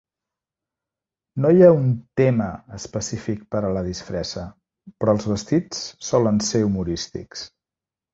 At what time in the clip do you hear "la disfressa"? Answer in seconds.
3.77-4.45